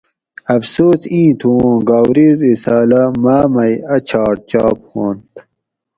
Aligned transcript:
افسوس 0.55 1.01
اِیں 1.11 1.31
تھُو 1.39 1.49
اُوں 1.61 1.75
گاؤری 1.87 2.27
رسالہ 2.41 3.03
ماۤ 3.23 3.45
مئ 3.53 3.73
اۤ 3.93 4.01
چھاٹ 4.07 4.35
چاپ 4.49 4.77
ہوانت 4.89 5.33